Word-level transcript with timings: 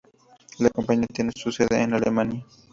La 0.57 0.71
compañía 0.71 1.05
tiene 1.13 1.31
su 1.31 1.51
sede 1.51 1.79
en 1.79 1.93
Alemania. 1.93 2.43